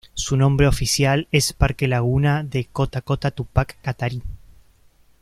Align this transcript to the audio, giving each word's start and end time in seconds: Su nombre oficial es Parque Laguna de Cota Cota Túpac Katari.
Su 0.15 0.35
nombre 0.35 0.65
oficial 0.65 1.27
es 1.31 1.53
Parque 1.53 1.87
Laguna 1.87 2.43
de 2.43 2.65
Cota 2.65 3.01
Cota 3.01 3.29
Túpac 3.29 3.79
Katari. 3.83 4.23